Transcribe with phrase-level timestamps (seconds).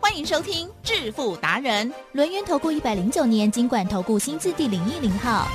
[0.00, 5.48] 欢迎收听《致富达人》，轮源投顾一百零九年金管投顾新字第零一零号。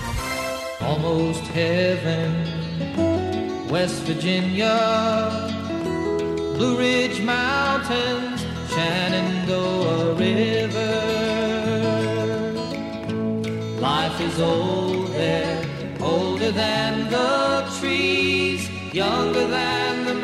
[0.83, 2.31] almost heaven,
[3.69, 4.77] West Virginia,
[6.55, 10.95] Blue Ridge Mountains, Shenandoah River.
[13.79, 15.65] Life is old there,
[16.01, 20.15] older than the trees, younger than the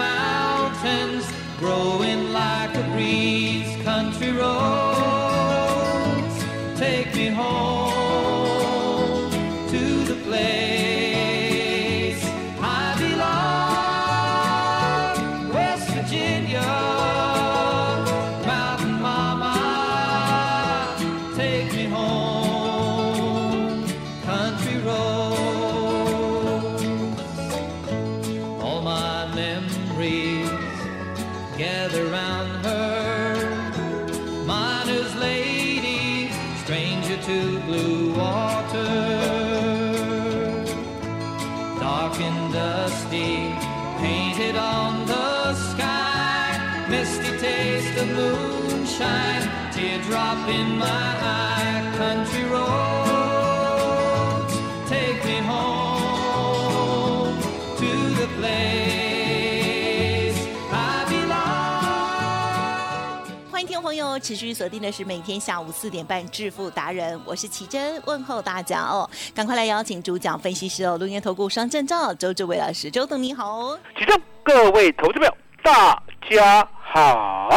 [64.20, 73.80] 持续锁定的是每天下午四点半《致富达人》，我是奇珍，问候大家哦，赶快来邀请主讲分析师哦，龙岩投顾双证照周志伟老师，周董你好哦。
[73.98, 77.50] 其中各位投资朋友，大家好。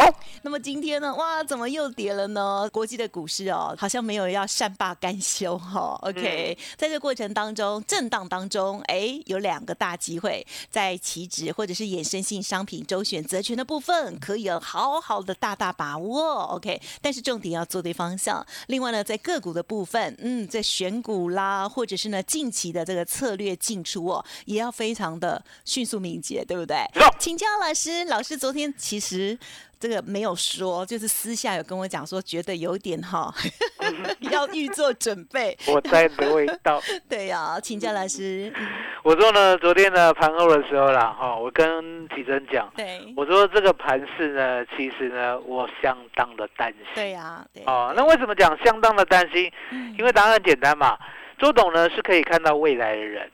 [0.44, 2.68] 那么今天呢，哇，怎么又跌了呢？
[2.72, 16.42] 国际的股市哦，好像没有要善罢甘休哈、OK，、在这个过程当中，震荡当中，哎，有两个大机会，在期指或者是衍生性商品周选择权的部分，可以有好好的大大把握。
[16.54, 18.44] OK，但是重点要做对方向。
[18.66, 26.76] 另外呢，在个股的部分，嗯，在选股啦，或者是呢近期的这个策略进出哦，也要非常的迅速敏捷，对不对？
[27.20, 29.38] 请教老师，老师昨天其实
[29.82, 33.34] 这个没有说，就是私下有跟我讲说，觉得有点哈，
[34.30, 35.58] 要预做准备。
[35.66, 36.80] 我在的味道。
[37.10, 38.68] 对呀、请教老师，嗯
[39.02, 46.80] 我说呢，昨天呢盘后的时候啦，哈、我跟启真讲，对我说这个盘势呢，其实呢，我相当的担心。
[46.94, 49.50] 对呀、对，哦，那为什么讲相当的担心？
[49.72, 50.96] 嗯因为答案很简单嘛，
[51.40, 53.28] 周董呢是可以看到未来的人，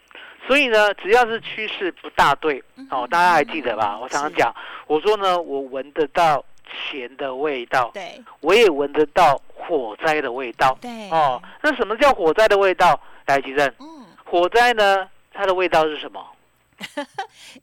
[0.49, 2.59] 所以呢，只要是趋势不大对，
[2.91, 3.99] 哦，大家还记得吧？
[4.01, 4.51] 我常常讲，
[4.87, 6.43] 我说呢，我闻得到
[6.91, 10.79] 钱的味道，对我也闻得到火灾的味道。
[10.81, 12.99] 对，哦，那什么叫火灾的味道？
[13.27, 16.27] 来，吉正，嗯，火灾呢，它的味道是什么？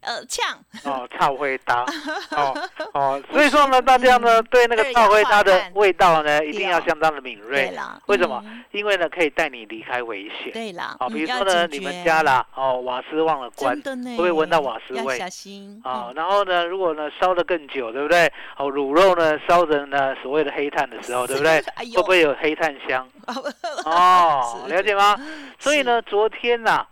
[0.02, 1.84] 呃，呛，哦，臭灰搭，
[2.32, 2.54] 哦
[2.92, 7.68] 哦，所以说呢，大家呢对那个臭灰搭的味道呢，一定要相当的敏锐。
[7.68, 8.62] 对啦，为什么嗯？
[8.72, 10.52] 因为呢，可以带你离开危险。
[10.52, 18.30] 对啦，哦，嗯比如说呢，你们家啦，哦，瓦斯忘了关会不会闻到瓦斯味要小心哦，嗯然后呢，如果呢烧的更久，对不对？
[18.58, 21.60] 哦，卤肉呢烧成呢所谓的黑炭的时候，对不对？
[21.94, 23.08] 会不会有黑炭香？
[23.86, 25.16] 哦，是了解吗？
[25.58, 26.86] 所以呢，昨天呐、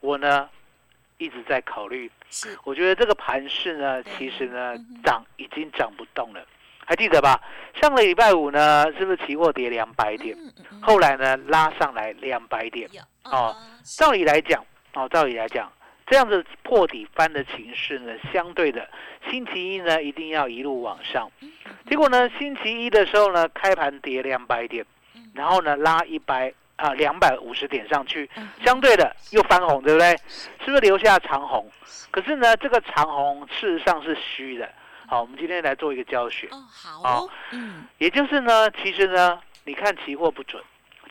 [0.00, 0.48] 我呢
[1.20, 2.58] 一直在考虑，是。
[2.64, 6.44] 我觉得这个盘势呢，其实呢涨已经涨不动了，
[6.84, 7.40] 还记得吧？
[7.80, 10.36] 上个礼拜五呢，是不是期货跌两百点？
[10.80, 12.88] 后来呢拉上来两百点。
[13.22, 13.54] 哦
[13.84, 14.64] 照理来讲，
[14.94, 15.70] 哦，照理来讲，
[16.06, 18.88] 这样子破底翻的情势呢，相对的，
[19.30, 21.30] 星期一呢一定要一路往上。
[21.42, 21.52] 嗯
[21.88, 24.84] 结果呢，星期一的时候呢，开盘跌两百点，
[25.34, 30.16] 然后呢拉一百啊两百五十点上去，嗯相对的又翻红，对不对？
[30.64, 31.70] 是不是留下长红？
[32.10, 34.68] 可是呢，这个长红事实上是虚的。
[35.06, 40.62] 好，我们今天来做一个教学，哦好哦嗯也就是呢，其实呢，你看期货不准，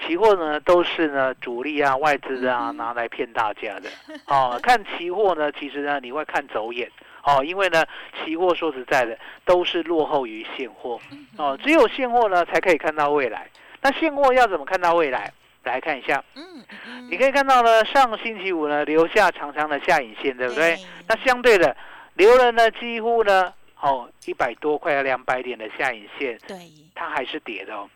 [0.06, 3.89] 期货呢都是呢主力啊、外资啊拿来骗大家的。
[4.27, 6.89] 哦，看期货呢，其实呢你会看走眼。
[7.24, 7.86] 哦，因为呢，
[8.24, 11.00] 期货说实在的都是落后于现货。
[11.38, 13.50] 哦，只有现货呢才可以看到未来。
[13.81, 15.31] 那现货要怎么看到未来？
[15.63, 17.07] 来看一下，嗯嗯。
[17.09, 20.77] 你可以看到呢，上个星期五呢留下长长的下影线，对不对？
[21.07, 21.75] 那相对的，
[22.15, 26.57] 留了呢几乎呢，哦一百多块要两百点的下影线，对。
[26.95, 27.89] 它还是跌的哦，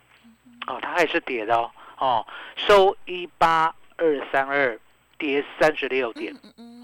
[0.68, 2.26] 哦，它还是跌的哦，哦，
[2.56, 4.80] 收一八二三二，
[5.18, 6.34] 跌三十六点。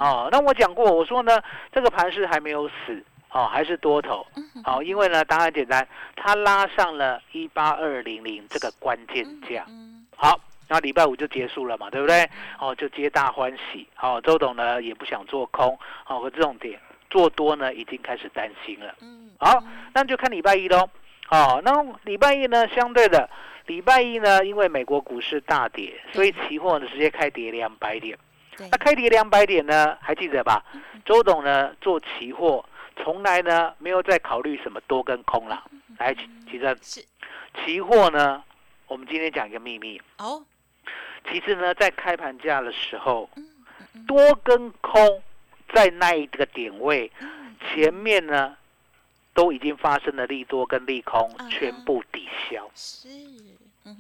[0.02, 1.42] 哦，那我讲过，我说呢，
[1.72, 4.26] 这个盘势还没有死，哦，还是多头。
[4.66, 5.88] 好、因为呢，答案简单，
[6.18, 9.64] 它拉上了一八二零零这个关键价。
[9.70, 10.06] 嗯。
[10.18, 10.38] 好，
[10.70, 12.30] 那礼拜五就结束了嘛，对不对？
[12.60, 13.88] 哦，就皆大欢喜。
[14.00, 15.78] 哦，周董呢也不想做空，
[16.08, 16.80] 哦，和这种点
[17.10, 18.96] 做多呢已经开始担心了。
[19.02, 19.62] 嗯，好，
[19.94, 20.88] 那就看礼拜一喽。
[21.32, 21.72] 哦，那
[22.04, 23.30] 礼拜一呢，相对的，
[23.66, 28.18] 礼拜一呢，因为美国股市大跌，所以期货呢直接开跌两百点。
[28.56, 30.64] 对那，开跌两百点呢，还记得吧？
[31.06, 32.64] 周董呢做期货，
[32.96, 35.64] 从来呢没有在考虑什么多跟空啦。
[35.98, 37.06] 来，其其实是
[37.64, 38.44] 期货呢，
[38.88, 40.44] 我们今天讲一个秘密，哦，
[41.32, 43.30] 其实呢在开盘价的时候，
[44.08, 45.22] 多跟空
[45.74, 48.56] 在那一个点位嗯前面呢，
[49.34, 53.08] 都已经发生了利多跟利空嗯，全部抵消，是，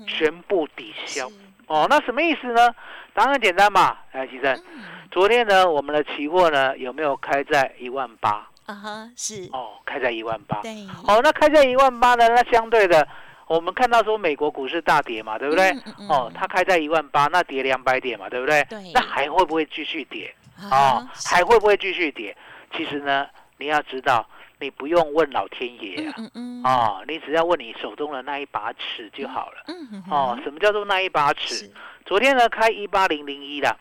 [0.07, 1.29] 全部抵消。
[1.67, 2.73] 哦，那什么意思呢？
[3.13, 4.81] 答案简单嘛，来，其实嗯
[5.11, 8.47] 昨天呢，我们的期货呢有没有开在一万八？
[8.65, 10.61] 啊哈，是，哦，开在一万八。
[10.61, 12.27] 对，哦，那开在一万八呢？
[12.29, 13.07] 那相对的，
[13.49, 15.71] 我们看到说美国股市大跌嘛，对不对？
[15.71, 18.63] 嗯嗯嗯哦，它开在一万八，那跌两百点嘛，对不对？
[18.69, 20.31] 对那还会不会继续跌？
[20.69, 22.37] 啊还会不会继续跌？
[22.75, 24.23] 其实呢，你要知道，
[24.59, 29.63] 你不用问老天爷啊，嗯嗯，哦，你只要问你手中的那一把尺就好了。
[29.67, 31.71] 嗯嗯哦，什么叫做那一把尺？
[32.05, 33.75] 昨天呢开一八零零一的，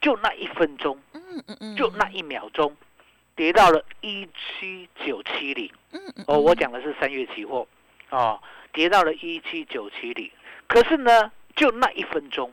[0.00, 2.76] 就那一分钟，嗯嗯嗯，就那一秒钟，
[3.34, 4.28] 跌到了一
[4.60, 5.68] 七九七零。
[6.28, 7.66] 哦，我讲的是三月期货，
[8.10, 8.38] 哦，
[8.76, 10.30] 跌到了一七九七零。
[10.66, 12.52] 可是呢，就那一分钟，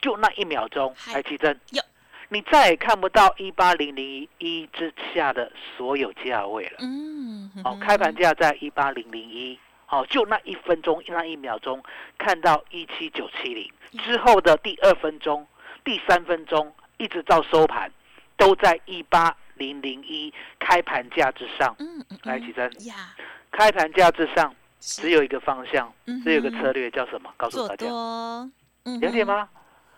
[0.00, 1.82] 就那一秒钟，嗨来奇珍有，
[2.28, 6.76] 你再也看不到一八零零一之下的所有价位了。
[6.78, 11.82] 嗯，哦，开盘价在一八零零一，哦，就那一分钟那一秒钟
[12.16, 13.68] 看到一七九七零
[14.04, 15.44] 之后的第二分钟、
[15.82, 17.90] 第三分钟，一直到收盘，
[18.36, 21.74] 都在一八零零一开盘价之上。
[21.80, 22.94] 嗯嗯，来，启真，呀，
[23.50, 27.30] 开盘价之上是只有一个方向，嗯只有一个策略，叫什么？
[27.38, 27.86] 告诉大家？
[27.86, 29.48] 了解吗？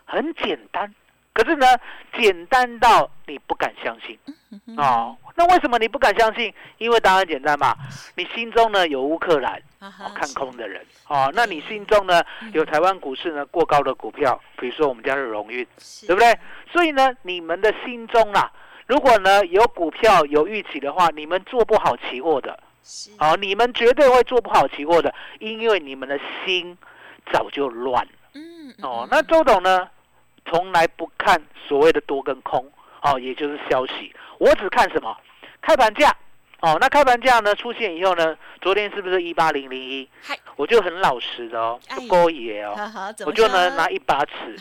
[0.05, 0.89] 很简单，
[1.33, 1.67] 可是呢，
[2.17, 4.17] 简单到你不敢相信。
[4.77, 6.53] 哦，那为什么你不敢相信？
[6.77, 7.75] 因为答案简单嘛，
[8.15, 9.61] 你心中呢有乌克兰
[10.15, 12.23] 看空的人哦，那你心中呢
[12.53, 15.67] 有台湾股市呢过高的股票，比如说我们家的荣誉，
[16.07, 16.39] 对不对？
[16.71, 18.49] 所以呢，你们的心中啊，
[18.85, 22.57] 如果呢有股票有预期的话，你们做不好期货的
[22.87, 23.11] 是。
[23.19, 26.77] 哦，你们绝对会做不好期货的，因为你们的心
[27.33, 28.11] 早就乱了。
[28.33, 29.89] 嗯哦，那周董呢，
[30.45, 32.65] 从来不看所谓的多跟空，
[33.01, 35.15] 哦，也就是消息，我只看什么？
[35.61, 36.15] 开盘价。
[36.59, 40.37] 哦，那开盘价呢出现以后呢，昨天是不是一八零零一嗨？
[40.55, 42.75] 我就很老实的哦，哎不勾野哦，
[43.27, 44.55] 我就呢拿一把尺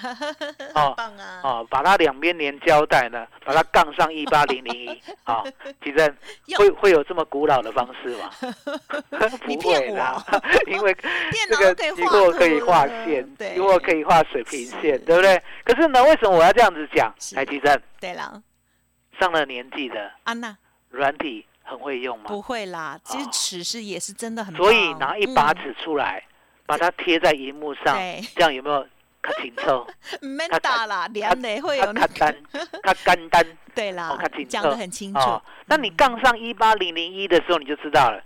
[0.75, 1.13] 哦啊，
[1.43, 5.43] 哦，把它两边连胶带呢，把它杠上一八零零一啊，
[5.83, 6.15] 其实
[6.47, 8.31] 哟会会有这么古老的方式吗？
[9.47, 10.23] 不会啦，
[10.67, 10.93] 因为
[11.33, 15.43] 电这个期货可以画线，对期货可以画水平线，对不对？
[15.65, 17.11] 可是呢，为什么我要这样子讲？
[17.19, 18.43] 是台积电对了，
[19.19, 20.55] 上了年纪的安娜
[20.91, 22.25] 软体很会用吗？
[22.29, 26.23] 不会啦，其实哦尺是也是真的很棒，所以拿一把嗯尺出来，
[26.65, 28.87] 把它贴在荧幕上，对，这样有没有
[29.23, 29.87] 较 清楚？
[30.23, 35.43] 唔免较打啦，连的会有较那简个，单，较简单对啦哦较清，讲楚得很清楚哦。。
[35.67, 38.23] 那你杠上一八零零一的时候，你就知道了。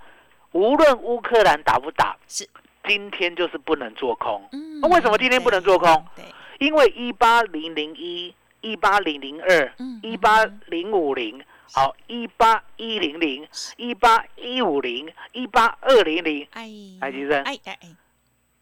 [0.53, 2.47] 无论乌克兰打不打，是
[2.87, 6.05] 今天就是不能做空，嗯那为什么今天不能做空？
[6.17, 11.41] 对，对因为一八零零一、一八零零二嗯、一八零五零，
[11.73, 13.47] 好，一八一零零、
[13.77, 16.69] 一八一五零、一八二零零，哎，
[17.01, 17.89] 台积电哎哎哎，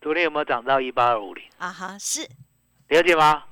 [0.00, 1.42] 昨天有没有涨到一八二五零？
[1.56, 2.28] 啊哈，是
[2.88, 3.44] 了解吗？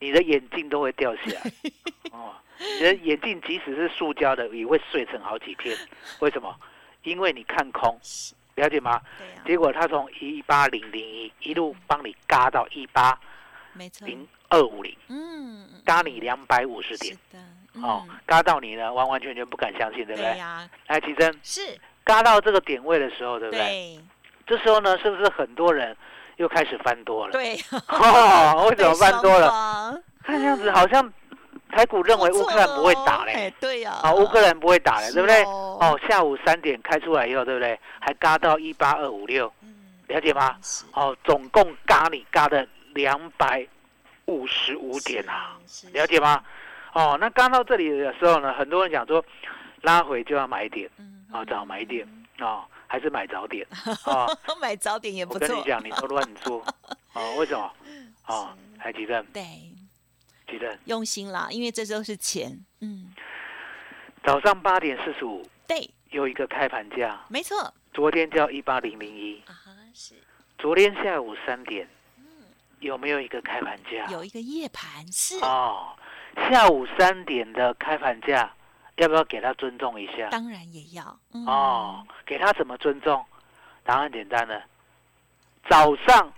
[0.00, 1.52] 你的眼镜都会掉下来
[2.12, 5.74] 哦，你的眼镜即使是塑胶的，也会碎成好几片。
[6.18, 6.54] 为什么？
[7.04, 7.98] 因为你看空，
[8.56, 9.00] 了解吗？
[9.46, 13.18] 结果他从一八零零一一路帮你嘎到一八
[14.00, 17.18] 零二五零，嗯，嗯嘎你两百五十是点。
[17.32, 17.38] 的，
[17.80, 20.32] 哦嗯，嘎到你呢，完完全全不敢相信，对不对？
[20.32, 23.60] 对呀，来，奇珍，是，嘎到这个点位的时候，对不对？
[23.62, 24.00] 对
[24.46, 25.96] 这时候呢，是不是很多人
[26.36, 27.32] 又开始翻多了？
[27.32, 27.54] 对，
[27.88, 29.46] 哦，为什么翻多了？
[29.92, 30.02] 了？
[30.22, 31.12] 看样子好像
[31.70, 35.42] 台股认为乌克兰不会打嘞，哎，对呀，啊，乌克兰不会打嘞，是对不对？
[35.44, 37.78] 哦哦，下午三点开出来以后，对不对？
[38.00, 39.74] 还嘎到一八二五六，嗯，
[40.08, 40.56] 了解吗？
[40.62, 43.66] 是哦，总共嘎你嘎的两百
[44.26, 46.20] 五十五点啊，，是了解？
[46.20, 46.42] 吗？
[46.92, 49.24] 哦，那刚到这里的时候呢，很多人讲说
[49.82, 52.06] 拉回就要买点嗯啊，早买点
[52.38, 53.66] 哦，还是买早点
[54.04, 54.26] 哦。
[54.60, 55.40] 买早点也不错。
[55.40, 56.64] 我跟你，讲，你都乱做
[57.14, 57.72] 哦，为什么？
[58.28, 59.42] 哦，还记得对，
[60.48, 63.12] 记得用心啦，因为这都是钱，嗯，
[64.24, 69.52] 早上八点四十五对，有一个开盘价，没错，昨天叫一八零零一，啊，
[69.94, 70.14] 是。
[70.58, 71.88] 昨天下午三点
[72.78, 74.06] 有没有一个开盘价？
[74.10, 75.96] 有一个夜盘是，哦，
[76.36, 78.50] 下午三点的开盘价，
[78.96, 80.28] 要不要给他尊重一下？
[80.30, 81.44] 当然也要，嗯。
[81.46, 83.24] 哦，，给他怎么尊重？
[83.84, 84.62] 答案简单了，
[85.68, 86.32] 早上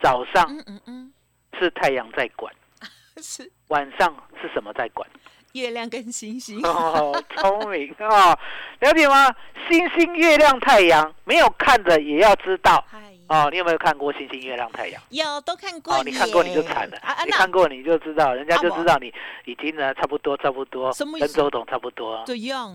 [0.00, 1.12] 早上嗯嗯嗯，
[1.58, 2.52] 是太阳在管，
[3.22, 3.50] 是。
[3.68, 5.08] 晚上是什么在管？
[5.52, 7.94] 月亮跟星星，哦，聪明。
[8.00, 8.36] 哦，
[8.80, 9.32] 了解吗？
[9.68, 12.84] 星星、月亮、太阳，没有看的也要知道。
[12.88, 13.48] 嗨，哦。
[13.50, 15.02] 你有没有看过星星、月亮、太阳？
[15.10, 19.12] 有都看过哦，你看过你就惨了啊啊，你看过你就知道，人家就啊知道你
[19.44, 22.22] 已经呢差不多差不多跟周董差不多。
[22.26, 22.74] 怎样？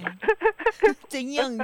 [1.07, 1.57] 怎样？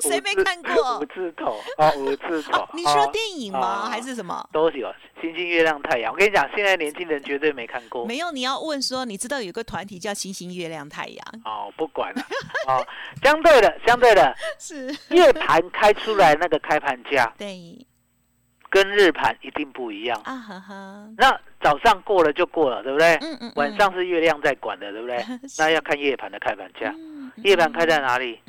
[0.00, 3.84] 谁没看过五字头哦，五字头哦。，你说哦电影吗？
[3.84, 4.48] 哦还是什么？
[4.52, 6.12] 都有星星、月亮、太阳。
[6.12, 8.04] 我跟你讲，现在年轻人绝对没看过。
[8.04, 11.24] 没有，你要问说，你知道有个团体叫星星、月亮、太阳？
[11.44, 12.22] 哦，不管了。
[12.66, 12.86] 哦，
[13.22, 17.56] 相对的，相对的， 是，夜盘开出来那个开盘价对
[18.74, 20.20] 跟日盘一定不一样。
[20.24, 23.14] 啊哈哈，那早上过了就过了，对不对？
[23.22, 25.24] 嗯嗯，晚上是月亮在管的，对不对？
[25.56, 26.92] 那要看夜盘的开盘价。
[26.98, 28.40] 嗯夜盘开在哪里？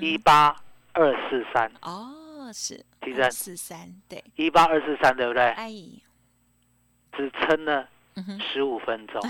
[0.00, 0.54] 一八
[0.92, 2.84] 二四三，哦是。
[3.04, 5.42] 其实四三对，一八二四三，对不对？
[5.42, 5.72] 哎，
[7.16, 7.88] 只撑了
[8.52, 9.20] 十五分钟，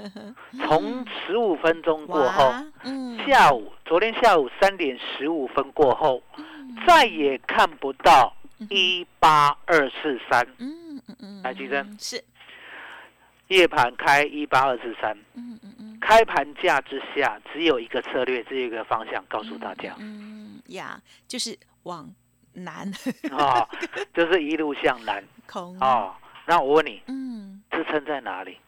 [0.66, 2.50] 从十五分钟过后，
[2.84, 6.44] 嗯，下午昨天下午三点十五分过后，嗯。
[6.86, 8.32] 再也看不到
[8.68, 12.22] 一八二四三，嗯嗯嗯，来吉珍嗯是，
[13.48, 19.94] 夜盘开一八二四三，嗯嗯嗯，开盘价之下只有一个策略，只有一个方向，告诉大家。
[19.98, 22.08] 嗯呀，就是往
[22.52, 22.92] 南。
[23.32, 23.66] 啊、
[24.14, 25.24] 就是一路向南。
[25.46, 25.76] 空。
[25.80, 26.14] 哦。
[26.46, 28.58] 那我问你，嗯，支撑在哪里？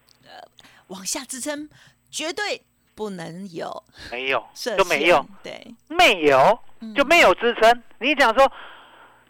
[0.88, 1.68] 往下支撑
[2.10, 2.62] 绝对
[2.94, 5.16] 不能有没有，设就没有。
[5.16, 6.94] 限，对，没有嗯。
[6.94, 7.82] 就没有支撑。
[7.98, 8.52] 你讲说，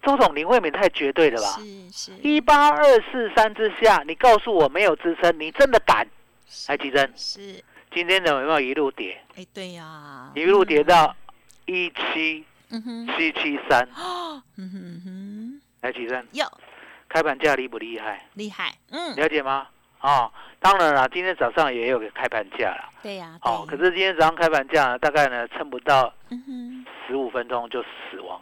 [0.02, 1.48] 周总林慧敏太绝对了吧？
[1.92, 6.06] 是是，一八二四三之下，你告诉我没有支撑，你真的敢？
[6.68, 7.62] 来，吉珍，是，
[7.94, 9.18] 今天有没有一路跌？
[9.36, 11.14] 哎，对呀，一路跌到
[11.66, 12.44] 一七
[13.16, 13.88] 七七三。
[13.96, 16.46] 哦，嗯哼嗯哼，来，吉珍，哟，
[17.08, 18.26] 开盘价厉不厉害？
[18.34, 19.68] 厉害，嗯，了解吗？
[20.00, 22.90] 哦，当然了，今天早上也有个开盘价了。
[23.04, 26.12] 对呀，哦，可是今天早上开盘价，大概呢撑不到
[27.06, 28.40] 十五分钟就死亡。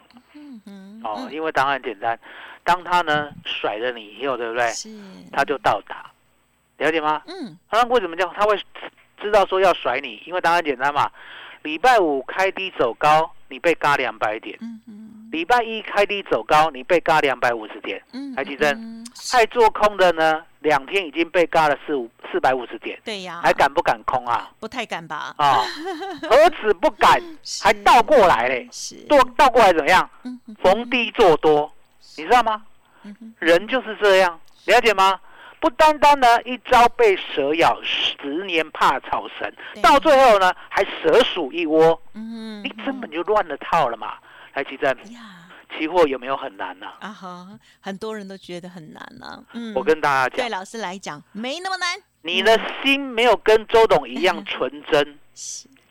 [0.65, 2.17] 嗯哼，哦，嗯因为答案简单，
[2.63, 4.67] 当他呢甩了你以后，对不对？
[4.69, 4.89] 是，
[5.31, 6.11] 他就到达，
[6.77, 7.21] 了解吗？
[7.27, 8.33] 嗯那为什么这样？
[8.35, 8.59] 他会
[9.21, 10.21] 知道说要甩你？
[10.25, 11.09] 因为答案简单嘛。
[11.63, 18.01] 礼拜五开低走高，你被嘎两百点；嗯嗯，礼拜一开低走高，你被嘎两百五十点。
[18.13, 24.49] 嗯，台积电嗯爱做空的呢，两天已经被嘎了四五四百五十点，对呀，还敢不敢空啊？
[24.59, 25.33] 不太敢吧？
[25.37, 25.63] 啊、
[26.29, 27.21] 何止不敢，
[27.61, 28.67] 还倒过来嘞！
[28.71, 30.09] 是，倒倒过来怎么样？
[30.23, 31.71] 嗯逢低做多，
[32.17, 32.63] 你知道吗？
[33.03, 35.19] 嗯人就是这样，了解吗？
[35.59, 44.15] 不单单呢一朝被蛇咬，十年怕草绳，到最后呢还蛇鼠一窝，嗯，你根本就乱了套了嘛！
[44.53, 44.95] 来，奇正，
[45.77, 47.47] 期货有没有很难呢、啊哈，
[47.79, 55.19] 很多人都觉得很难呢、嗯，我跟大家讲，对老师来讲没那么难，你的心没有跟周董一样纯真，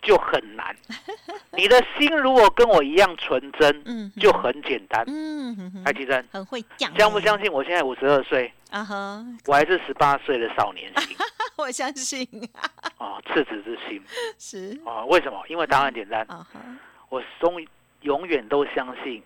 [0.02, 0.76] 就很难。
[1.52, 5.04] 你的心如果跟我一样纯真，就很简单。
[5.06, 7.52] 嗯哼哼来，奇正，很会讲，相不相信？
[7.52, 11.16] 我现在五十二岁，啊哈，我还是十八岁的少年心。
[11.56, 12.26] 我相信。
[12.96, 14.02] 啊，赤子之心。
[14.38, 14.80] 是。
[14.86, 15.04] 啊。
[15.06, 15.42] 为什么？
[15.48, 16.26] 因为答案简单，
[17.08, 17.66] 我永
[18.02, 19.22] 永远都相信，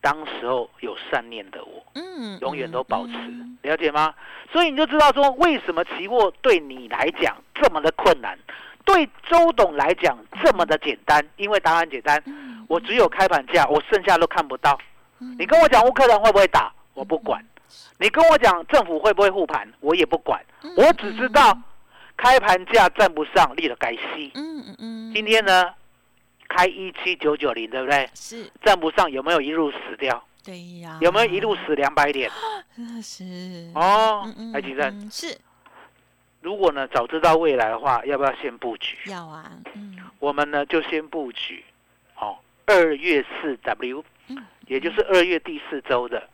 [0.00, 4.14] 当时候有善念的我，嗯，永远都保持嗯，了解吗？
[4.52, 8.38] 所以你就知道说，为什么期货对你来讲这么的困难，
[8.84, 11.24] 对周董来讲这么的简单？
[11.36, 14.78] 因为答案简单，嗯我只有开盘价，我剩下都看不到。
[15.18, 17.38] 嗯你跟我讲乌克兰会不会打，我不管；
[17.98, 20.40] 你跟我讲政府会不会护盘，我也不管。
[20.62, 21.56] 嗯我只知道
[22.16, 24.30] 开盘价站不上，立了该息。
[24.34, 25.72] 嗯嗯嗯，今天呢，
[26.50, 28.10] 开一七九九零，对不对？
[28.12, 30.22] 是站不上，有没有一路死掉？
[30.44, 32.28] 对呀，有没有一路死两百点？
[32.76, 35.38] 嗯是哦嗯嗯，台积电，嗯是
[36.40, 38.96] 如果呢早知道未来的话，要不要先布局？
[39.06, 41.62] 要啊，嗯我们呢就先布局，
[42.18, 46.28] 哦，二月四 W，嗯也就是二月第四周的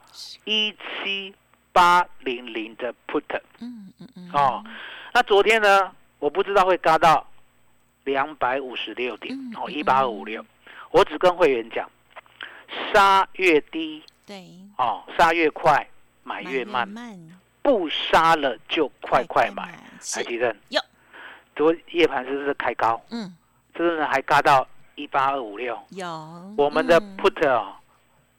[0.44, 1.34] 一七
[1.72, 3.22] 八零零的 put。
[3.60, 4.64] 嗯嗯嗯哦，
[5.12, 7.26] 那昨天呢，我不知道会嘎到
[8.06, 10.42] 两百五十六点嗯，哦，嗯一八五六。
[10.90, 11.90] 我只跟会员讲，
[12.94, 14.48] 杀越低对，
[14.78, 15.86] 哦，杀越快，
[16.22, 17.18] 买买越慢，慢，
[17.60, 19.64] 不杀了就快快买。
[19.64, 20.80] 台是，积电有，
[21.54, 23.00] 昨夜盘是不是开高？
[23.10, 23.36] 嗯，
[23.76, 25.76] 是不是还嘎到一八二五六？
[25.90, 26.06] 有。
[26.56, 27.16] 我们的嗯。
[27.18, 27.74] put 哦，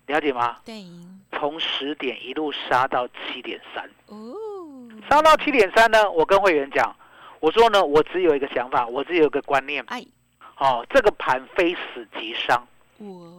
[0.05, 0.57] 了解吗？
[0.65, 0.85] 对。
[1.33, 4.33] 从十点一路杀到七点三，哦，
[5.09, 6.95] 杀到七点三呢，我跟会员讲，
[7.39, 10.03] 我说呢，我只有一个想法，我只有一个观念，哎，
[10.57, 12.67] 哦，这个盘非死即伤，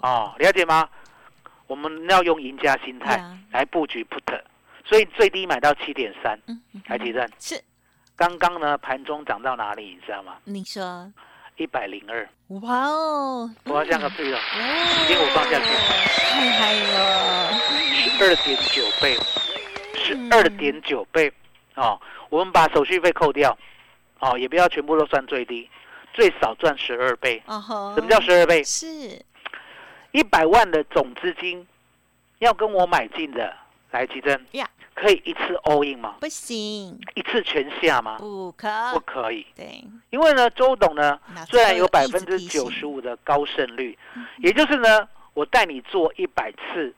[0.02, 0.88] 哦，了解吗？
[1.66, 3.38] 我们要用赢家心态呀。
[3.50, 4.40] 来布局 put，
[4.84, 7.28] 所以最低买到七点三，嗯，嗯台积电。
[7.38, 7.60] 是，
[8.16, 10.36] 刚刚呢盘中涨到哪里，你知道吗？
[10.44, 11.12] 你说，
[11.56, 12.28] 一百零二，
[12.60, 15.66] 哇哦，我要像个屁哦，哦，给我放下去。
[16.30, 17.52] 太嗨了，
[17.92, 19.18] 十二点九倍，
[19.94, 21.32] 十二点九倍。
[21.74, 22.00] 哦。
[22.30, 23.56] 我们把手续费扣掉，
[24.20, 25.68] 哦，也不要全部都算最低，
[26.12, 27.42] 最少赚十二倍。
[27.46, 28.62] 哦吼，什么叫十二倍？
[28.64, 28.86] 是
[30.12, 31.66] 一百万的总资金
[32.38, 33.54] 要跟我买进的，
[33.90, 36.16] 来吉珍呀，可以一次 all in 吗？
[36.20, 38.16] 不行，一次全下吗？
[38.18, 46.94] 不可，不可以，对，因为呢，周董呢那虽然有百分之九十五的高胜率，嗯也就是呢，我带你做一百次，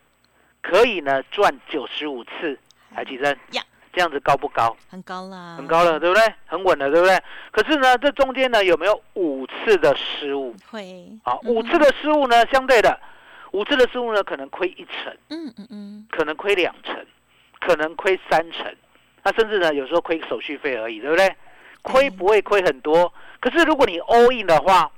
[0.63, 2.59] 可以呢赚九十五次，
[2.95, 3.63] 来吉珍呀，
[3.93, 4.77] 这样子高不高？
[4.89, 6.25] 很高啦，很高了，对不对？
[6.47, 7.21] 很稳了，对不对？
[7.51, 10.55] 可是呢，这中间呢有没有五次的失误？
[10.71, 12.99] 会，啊，嗯五次的失误呢，相对的，
[13.53, 17.05] 五次的失误呢，可能亏一成，嗯嗯嗯，可能亏两成，
[17.61, 18.75] 可能亏三成，
[19.23, 21.35] 那甚至呢，有时候亏手续费而已，对不对？
[21.83, 24.91] 亏不会亏很多，可是如果你 all in 的话，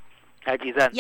[0.45, 0.91] 来几阵？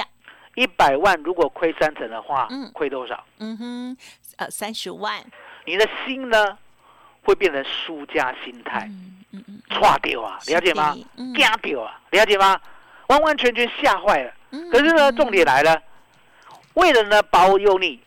[0.54, 3.25] 一百万如果亏三成的话嗯，亏多少？
[3.38, 3.96] 嗯哼，
[4.37, 5.18] 呃，三十万，
[5.64, 6.58] 你的心呢，
[7.22, 8.88] 会变成输家心态，
[9.70, 10.94] 错掉啊，了解吗？
[11.16, 12.60] 惊掉啊，了解吗？
[13.08, 14.32] 完完全全吓坏了。
[14.50, 15.80] 嗯可是呢，嗯重点来了，
[16.74, 18.00] 为了呢保有你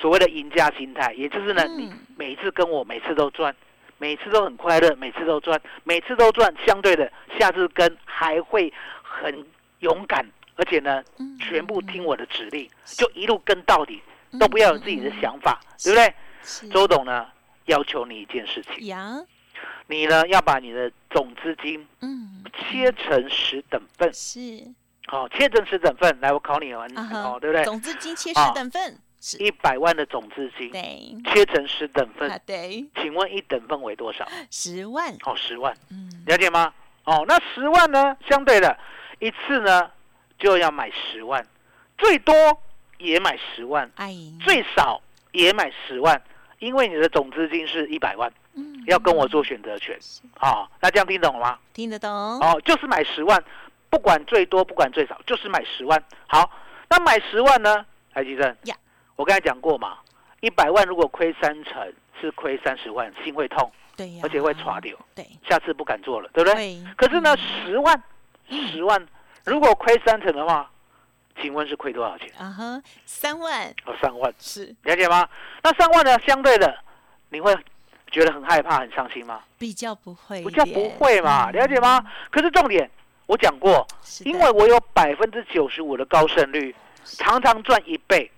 [0.00, 3.54] 所谓的赢家心态，也就是呢，嗯你每次跟我每次都赚，
[3.98, 9.46] 每次都很快乐，每次都赚，每次都赚，相对的下次跟还会很
[9.80, 14.02] 勇敢，而且呢，嗯全部听我的指令，就一路跟到底，
[14.40, 16.14] 都不要有自己的想法，对不对？
[16.72, 17.26] 周董呢，
[17.66, 19.20] 要求你一件事情，呀，
[19.86, 24.12] 你呢要把你的总资金嗯，切成十等份。
[24.12, 24.40] 是。
[25.08, 27.64] 好、切成十等份，来，我考你哦，哦，对不对？
[27.64, 34.26] 总资金切啊十等份，是，一百万的总资金对，切成十等份啊，对，请问一等份为多少？
[34.50, 36.72] 十万，哦，十万，嗯，了解吗？
[37.04, 38.16] 哦，那十万呢？
[38.30, 38.78] 相对的，
[39.18, 39.90] 一次呢
[40.38, 41.44] 就要买十万，
[41.98, 42.32] 最多
[42.98, 46.22] 也买十万，哎，最少也买十万，
[46.62, 48.80] 因为你的总资金是一百万，嗯。
[48.86, 49.98] 要跟我做选择权。
[50.40, 51.58] 哦，那这样听懂了吗？
[51.72, 53.42] 听得懂，哦，就是买十万，
[53.90, 56.02] 不管最多，不管最少，就是买十万。
[56.26, 56.50] 好，
[56.88, 57.84] 那买十万呢？
[58.14, 58.56] 台积电。
[58.64, 58.76] 呀，
[59.16, 59.98] 我刚才讲过嘛，
[60.40, 66.54] 一百万如果亏三成，是亏三十万，心会痛，对呀，而且会垮掉，对，下次不敢做了，对不对？
[66.56, 67.66] 会，可是呢，嗯。
[67.66, 68.02] 十万，
[68.48, 69.06] 十万
[69.44, 70.68] 如果亏三成的话，
[71.40, 72.30] 请问是亏多少钱？
[72.38, 75.28] 啊哈，三万哦，三万，是了解吗？
[75.62, 76.18] 那三万呢？
[76.20, 76.76] 相对的，
[77.30, 77.56] 你会
[78.10, 79.40] 觉得很害怕、很伤心吗？
[79.58, 82.04] 比较不会一不叫点，不会嘛，嗯了解吗？？
[82.30, 82.90] 可是重点，
[83.26, 83.86] 我讲过，
[84.24, 88.30] 因为我有百分之九十五的高胜率，常常赚一倍，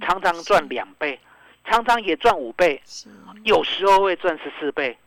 [0.00, 1.18] 常常赚两倍，
[1.64, 2.82] 常常也赚五倍，
[3.44, 4.98] 有时候会赚十四倍，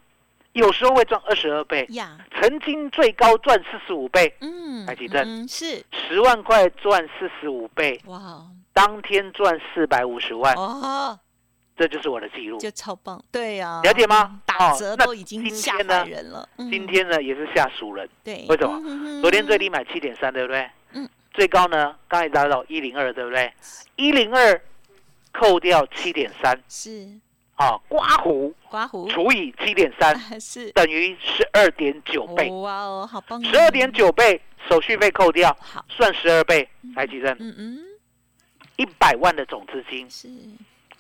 [0.56, 5.84] 有时候会赚二十二倍，呀，曾经最高赚四十五倍，嗯，台积电嗯，是。
[5.92, 8.42] 十万块赚四十五倍，哇。
[8.72, 11.20] 当天赚四百五十万，哦，
[11.76, 12.58] 这就是我的记录。
[12.58, 14.40] 就超棒，对呀，了解吗？
[14.46, 16.04] 打折都已经今吓天呢？
[16.06, 16.72] 坏人了，嗯。
[16.72, 18.80] 今天呢也是吓熟人，对，为什么？
[18.80, 20.70] 么昨天最低买七点三，对不对？
[20.94, 21.10] 嗯。
[21.34, 23.52] 最高呢，刚才达到一零二，对不对？
[23.98, 24.62] 一零二
[25.34, 27.10] 扣掉七点三，是
[27.56, 28.54] 啊，刮胡。
[28.70, 29.08] 刮胡。
[29.10, 30.72] 除以七点三， 是。
[30.72, 32.50] 等于十二点九倍。
[32.52, 36.68] 哇哦，好棒哦，十二点九倍，手续费扣掉，好，算十二倍。
[36.96, 37.80] 来，吉正，嗯嗯。
[38.78, 40.30] 一百万的总资金是。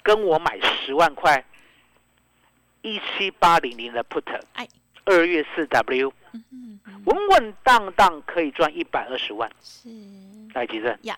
[0.01, 1.43] 跟我买十万块，
[2.81, 4.67] 一七八零零的 put，哎。
[5.07, 9.47] 二月四 W，嗯嗯嗯稳稳当当可以赚一百二十万。
[9.61, 9.87] 是。
[10.55, 11.15] 来，吉正呀，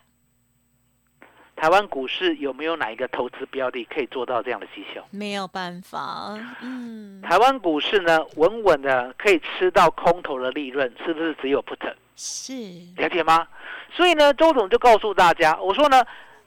[1.58, 5.04] 台湾股市有没有哪一个投资标的可以做到这样的绩效？
[5.10, 11.94] 没有办法，嗯台湾股市呢，稳稳的可以吃到空头的利润，是不是只有 put？
[12.16, 12.54] 是
[12.96, 13.48] 了解吗？
[13.92, 16.06] 所以呢，周总就告诉大家，我说呢，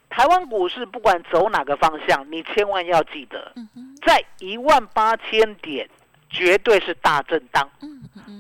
[0.09, 3.68] 台湾股市不管走哪个方向，你千万要记得，嗯
[4.07, 5.88] 在一万八千点
[6.31, 7.68] 绝对是大震荡，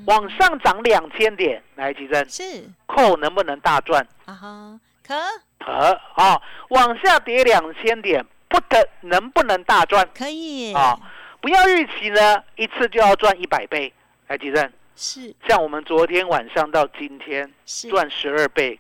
[0.06, 4.06] 往上涨两千点，来，吉珍，是扣能不能大赚？
[4.24, 4.80] 啊哈
[5.10, 5.16] 可
[5.58, 5.72] 可
[6.14, 10.08] 啊、往下跌两千点，put 能不能大赚？
[10.16, 10.96] 可以啊
[11.40, 13.92] 不要预期呢一次就要赚一百倍。
[14.28, 17.52] 来，吉正，是像我们昨天晚上到今天
[17.90, 18.78] 赚十二倍，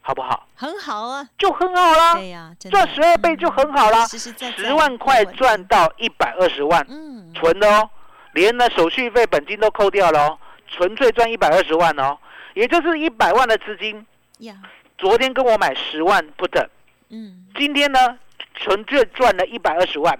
[0.00, 0.48] 好不好？
[0.54, 7.90] 很好啊，就很好啦，对呀，赚十二倍就很好啦，十万块赚到一百二十万，嗯，存的哦，
[8.32, 12.16] 连呢手续费、本金都扣掉了哦，纯粹赚一百二十万哦，
[12.54, 14.06] 也就是一百万的资金，
[14.38, 14.54] 呀，
[14.98, 16.66] 昨天跟我买十万不等，
[17.10, 18.18] 嗯，今天呢
[18.54, 20.18] 纯粹赚了一百二十万，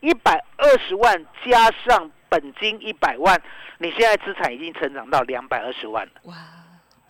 [0.00, 3.40] 一百二十万加上本金一百万，
[3.78, 6.34] 你现在资产已经成长到两百二十万了，哇，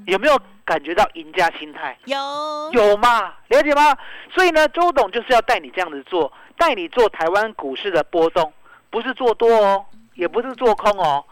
[0.07, 1.97] 有没有感觉到赢家心态？
[2.05, 2.17] 有。
[2.73, 3.35] 有嘛？
[3.49, 3.97] 了解吗？
[4.35, 8.53] 所以呢，周董就是要带你这样子做，带你做台湾股市的波动，
[8.91, 11.25] 不是做多哦，也不是做空哦，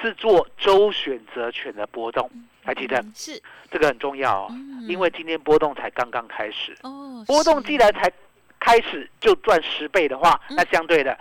[0.00, 2.30] 是做周选择权的波动。
[2.62, 3.42] 还记得嗯是。
[3.70, 4.86] 这个很重要哦，嗯。
[4.86, 8.10] 因为今天波动才刚刚开始，哦，波动既然才
[8.58, 10.56] 开始就赚十倍的话，嗯。
[10.56, 11.18] 那相对的，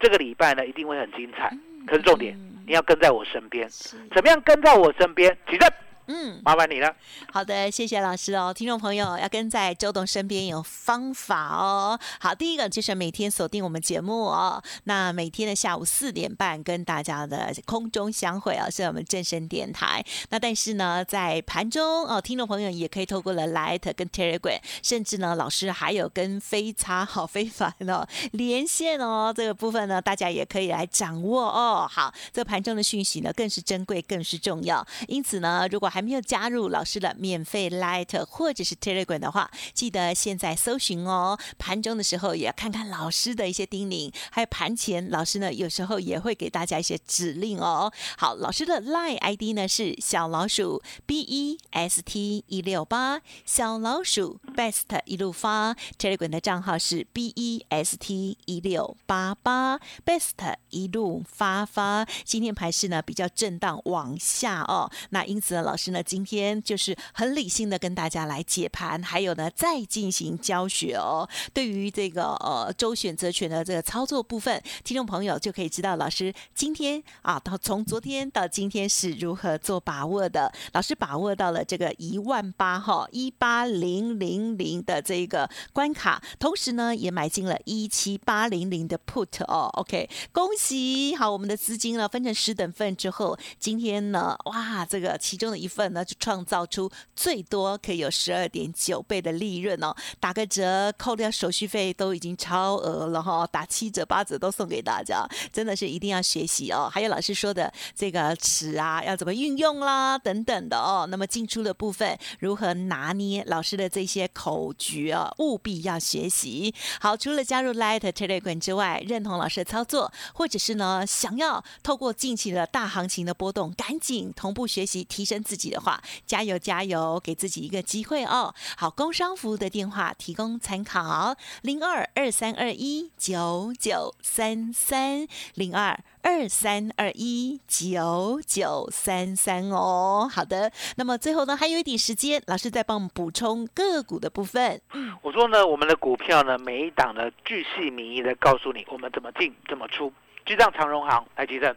[0.00, 1.54] 这个礼拜呢一定会很精彩。
[1.86, 2.64] 可是重点，嗯。
[2.66, 3.68] 你要跟在我身边，
[4.14, 5.36] 怎么样跟在我身边？
[5.48, 5.68] 起正，
[6.08, 6.40] 嗯。
[6.44, 6.94] 麻烦你了。
[7.32, 8.52] 好的，谢谢老师哦。
[8.52, 11.98] 听众朋友要跟在周董身边有方法哦。
[12.20, 14.62] 好，第一个就是每天锁定我们节目哦。
[14.84, 20.04] 那每天的下午四点半跟大家的空中相会啊，是我们正声电台。
[20.30, 31.86] 那但是呢，在盘中哦，听众朋友也可以透过了 Light 跟 Telegram，甚至呢，老师还有跟非差好非凡哦 连线哦，这个部分呢，大家也可以来掌握哦。
[31.90, 34.86] 好，这盘中的讯息呢，更是珍贵，更是重要。
[35.06, 41.36] 因此呢，如果还还没有加入老师的免费 Light 或者是 Telegram 的话，记得现在搜寻哦。
[41.58, 47.92] 盘中的时候也要看看老师的一些叮咛，还有盘前老师呢有时候也会给大家一些指令哦。
[48.16, 55.74] 好，老师的 Line ID 呢是小老鼠 B E S T 一六八，小老鼠 Best 一路发。
[55.98, 62.06] Telegram 的账号是 B E S T 一六八八，Best 一路发发。
[62.22, 71.28] 今天盘势呢比较震荡往下哦，那因此呢，老师呢今天就是很理性的跟大家来解盘，还有呢再进行教学哦。
[71.52, 80.50] 对于这个呃周选择权的这个操作部分，听众朋友就可以知道老师今天啊到从昨天到今天是如何做把握的。
[80.72, 89.70] 老师把握到了这个一万八哈一八零零零的这个关卡，同时呢也买进了一七八零零的 put 哦。
[89.74, 106.90] OK，恭喜好，我们的资金呢分成十等份之后，今天呢哇这个其中的一份份呢就创造出最多可以有十二点九倍的利润哦，打个折扣掉手续费都已经超额了哈、打七折八折都送给大家，真的是一定要学习哦。
[106.92, 116.74] 还有老师说的这个尺啊要怎么运用啦等等的哦，那么进出的部分如何拿捏，老师的这些口诀啊，务必要学习。
[117.00, 128.54] 好，除了加入 Light Telegram 之外，认同老师的操作，或者是呢想要透过近期的大行情的波动，赶紧同步学习提升自己的话，加油加油，给自己一个机会哦。
[128.76, 135.98] 好，工商服务的电话提供参考：零二二三二一九九三三零二。
[136.20, 140.70] 二三二一九九三三哦，好的。
[140.96, 144.78] 那么最后呢，还有一点时间，老师再帮我们补充个股的部分。
[145.22, 150.12] 我说呢，我们的股票呢，每一档呢，巨细靡遗的告诉你我们怎么进，怎么出。
[150.44, 151.74] 就像长荣行，来吉正，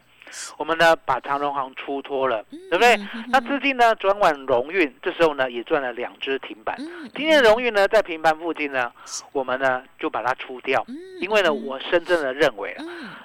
[0.57, 2.97] 我们呢把长荣行出脱了，对不对？
[3.29, 6.75] 那资金呢转往荣运，这时候呢也赚了两只停板。
[6.79, 8.91] 嗯今天的荣运呢在平盘附近呢，
[9.31, 10.85] 我们呢就把它出掉，
[11.19, 12.75] 因为呢我深圳的认为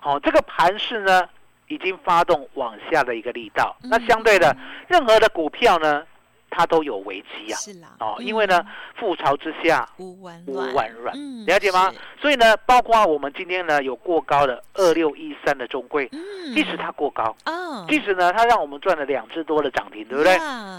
[0.00, 1.28] 好，这个盘势呢
[1.68, 4.56] 已经发动往下的一个力道，嗯那相对的
[4.88, 6.04] 任何的股票呢，
[6.56, 7.56] 它都有危机啊。
[7.56, 8.64] 是啦，哦，因为呢
[8.98, 11.92] 覆巢之下无完无完卵，嗯了解吗？
[12.20, 20.38] 所以呢，包括我们今天呢有过高的二六一三的中贵，嗯即使它过高，哦，即使呢它让我们赚了两只多的涨停，对不对？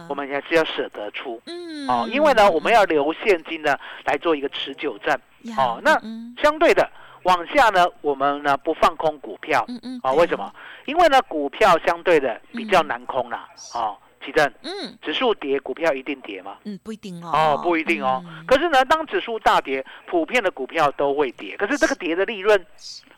[0.10, 5.80] 我们还是要舍得出嗯哦，因为呢我们要留现金呢来做一个持久战呀哦。
[5.84, 6.90] 那嗯相对的
[7.24, 10.12] 往下呢，我们呢不放空股票嗯嗯啊？
[10.12, 10.52] 对为什么？
[10.86, 13.48] 因为呢股票相对的比较难空啦。
[13.74, 14.98] 哦，奇正，嗯。
[15.02, 16.58] 指数跌，股票一定跌吗？
[16.64, 17.32] 嗯不一定哦。
[17.34, 18.24] 哦，不一定哦。
[18.28, 18.46] 嗯。
[18.46, 21.56] 可是呢，当指数大跌，普遍的股票都会跌。
[21.58, 22.66] 可是这个跌的利润，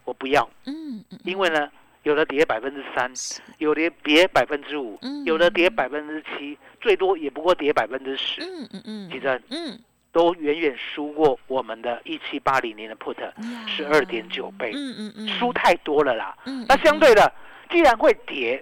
[0.05, 1.69] 我不要，嗯嗯因为呢，
[2.03, 3.11] 有的跌百分之三，
[3.57, 9.09] 有的跌百分之五嗯，有的跌百分之七，最多也不过跌百分之十，嗯嗯嗯。
[9.11, 9.79] 其实嗯。
[10.11, 13.31] 都远远输过我们的一七八零年的 put 呀。
[13.67, 15.27] 十二点九倍，嗯嗯嗯。
[15.27, 16.35] 输太多了啦。
[16.45, 17.31] 嗯那相对的，
[17.69, 18.61] 既然会跌，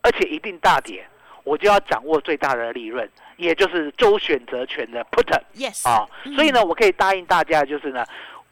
[0.00, 1.06] 而且一定大跌，
[1.48, 3.08] 我就要掌握最大的利润，
[3.38, 5.40] 也就是周选择权的 put。
[5.54, 6.06] yes 啊，
[6.36, 8.04] 所以呢，我可以答应大家，就是呢，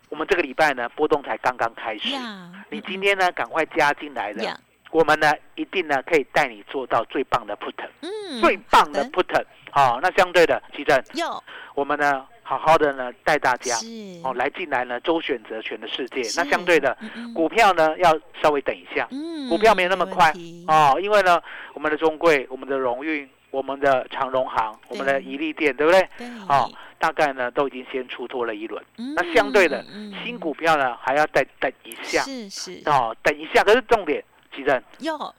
[0.09, 4.59] 我们这个礼拜呢波动才刚刚开始，呀，你今天呢赶快加进来了，呀，
[4.91, 9.45] 我们呢一定呢可以带你做到最棒的 put，、嗯，最棒的 put。
[9.71, 11.43] 好，那相对的，奇正，有
[11.75, 13.75] 我们呢好好的呢带大家
[14.23, 16.23] 哦来进来呢周选择权的世界。
[16.37, 17.35] 那相对的嗯嗯。
[17.35, 20.65] 股票呢要稍微等一下，嗯股票没那么快题。
[20.69, 21.43] 哦，因为呢
[21.75, 26.09] 我们的中贵、我们的荣运、我们的长荣行、我们的宜利店，对不对？
[26.17, 28.81] 对，哦，大概呢都已经先出脱了一轮。
[28.99, 32.23] 嗯那相对的嗯新股票呢还要再等一下。
[32.23, 32.81] 是是。
[32.87, 33.65] 哦，等一下。
[33.65, 34.23] 可是重点，
[34.55, 34.81] 奇正。
[35.01, 35.35] 有，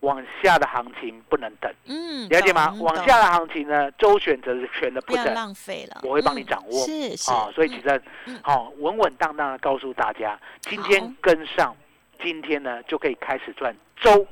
[0.00, 2.74] 往下的行情不能等，嗯，了解吗？
[2.80, 6.86] 往下的行情呢，周选择权的不要 put 浪费了，我会帮你嗯掌握。
[6.86, 7.30] 是是。
[7.30, 11.76] 哦，所以奇正嗯，好稳稳当当的告诉大家，今天跟上，
[12.22, 14.26] 今天呢就可以开始赚周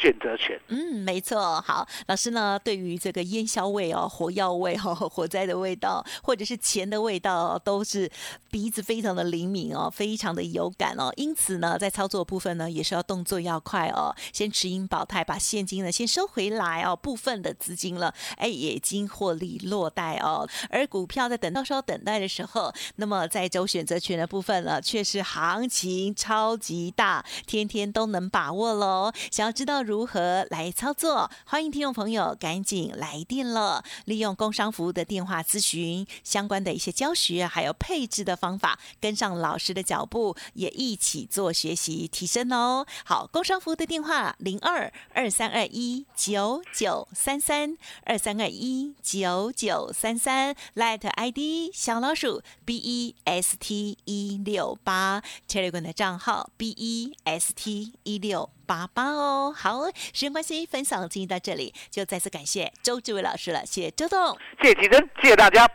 [0.00, 0.60] 选择权。
[0.68, 1.60] 嗯，没错。
[1.60, 8.10] 好，老师呢，对于这个烟硝味哦、火药味哦、 火灾的味道，或者是钱的味道，都是
[8.50, 11.12] 鼻子非常的灵敏哦，非常的有感哦。
[11.16, 20.48] 因此呢，在操作部分呢，也是要动作要快哦，先持盈保泰，把现金呢先收回来哦，部分的资金了，哎，已经获利落袋哦。
[20.68, 29.12] 而股票在等到时候等待的时候，那么在周选择权的部分呢，却是行情超级大，天天都能把握喽。
[29.30, 42.84] 想要知道要如何来操作，欢迎听众朋友赶紧来电了，利用工商服务的电话咨询相关的一些教学，还有配置的方法，跟上老师的脚步，也一起做学习提升哦。
[43.04, 58.50] 好，工商服务的电话零二二三二一九九三三二三二一九九三三，Light ID 小老鼠 B E S T 一六八，Telegram 的账号 B E S T 一六。
[58.70, 64.38] 八八哦，好，时间关系，分享进行到这里，就再次感谢周志伟老师了，谢谢周董。
[64.62, 65.66] 谢谢奇珍，谢谢大家，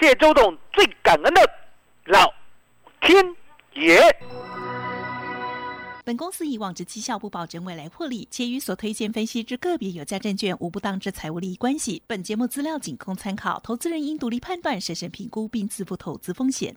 [0.00, 1.42] 谢谢周董，最感恩的
[2.04, 2.32] 老
[3.00, 3.34] 天
[3.74, 4.00] 爷。
[6.04, 12.04] 本公司以往之绩效不保证未来获利，且与所推荐分析之个别有价证券无不当之财务利益关系。
[12.06, 16.76] 本节目资料仅供参考，投资人应独立判断、审慎评估并自负投资风险。